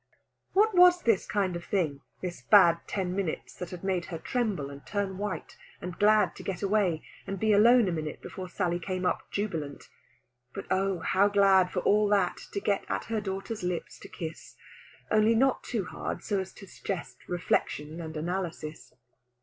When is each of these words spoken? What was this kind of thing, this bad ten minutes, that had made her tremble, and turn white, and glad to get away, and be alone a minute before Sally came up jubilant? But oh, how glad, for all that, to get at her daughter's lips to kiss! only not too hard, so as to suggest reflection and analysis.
What 0.53 0.73
was 0.73 1.03
this 1.03 1.27
kind 1.27 1.55
of 1.55 1.63
thing, 1.63 2.01
this 2.23 2.41
bad 2.41 2.79
ten 2.87 3.15
minutes, 3.15 3.53
that 3.59 3.69
had 3.69 3.83
made 3.83 4.05
her 4.05 4.17
tremble, 4.17 4.71
and 4.71 4.83
turn 4.83 5.19
white, 5.19 5.55
and 5.79 5.99
glad 5.99 6.35
to 6.37 6.41
get 6.43 6.63
away, 6.63 7.03
and 7.27 7.39
be 7.39 7.53
alone 7.53 7.87
a 7.87 7.91
minute 7.91 8.19
before 8.19 8.49
Sally 8.49 8.79
came 8.79 9.05
up 9.05 9.29
jubilant? 9.29 9.89
But 10.55 10.65
oh, 10.71 11.01
how 11.01 11.27
glad, 11.27 11.69
for 11.69 11.81
all 11.81 12.07
that, 12.09 12.37
to 12.51 12.59
get 12.59 12.83
at 12.89 13.03
her 13.13 13.21
daughter's 13.21 13.61
lips 13.61 13.99
to 13.99 14.07
kiss! 14.09 14.55
only 15.11 15.35
not 15.35 15.63
too 15.63 15.85
hard, 15.85 16.23
so 16.23 16.39
as 16.39 16.51
to 16.53 16.65
suggest 16.65 17.17
reflection 17.27 18.01
and 18.01 18.17
analysis. 18.17 18.95